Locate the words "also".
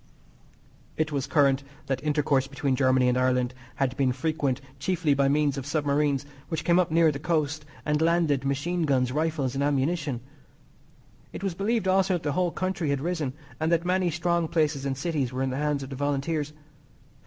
11.87-12.13